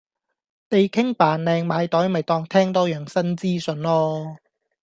[0.67, 4.37] 地傾扮靚買袋咪當聽多樣新資訊囉